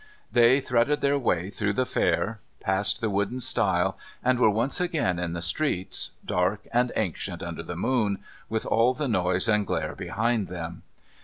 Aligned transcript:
They 0.31 0.59
threaded 0.59 1.01
their 1.01 1.19
way 1.19 1.51
through 1.51 1.73
the 1.73 1.85
Fair, 1.85 2.39
passed 2.59 3.01
the 3.01 3.09
wooden 3.11 3.39
stile, 3.39 3.99
and 4.23 4.39
were 4.39 4.49
once 4.49 4.81
again 4.81 5.19
in 5.19 5.33
the 5.33 5.43
streets, 5.43 6.09
dark 6.25 6.61
and 6.73 6.91
ancient 6.95 7.43
under 7.43 7.61
the 7.61 7.75
moon, 7.75 8.17
with 8.49 8.65
all 8.65 8.95
the 8.95 9.07
noise 9.07 9.47
and 9.47 9.63
glare 9.67 9.93
behind 9.93 10.47
them. 10.47 10.81